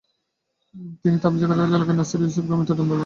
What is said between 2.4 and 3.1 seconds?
মৃত্যুদন্ড দেন।